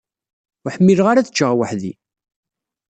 Ur 0.63 0.71
ḥmileɣ 0.75 1.07
ara 1.07 1.19
ad 1.21 1.29
ččeɣ 1.31 1.51
weḥd-i. 1.57 1.93